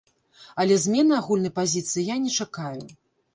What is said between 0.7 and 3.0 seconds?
змены агульнай пазіцыі я не чакаю.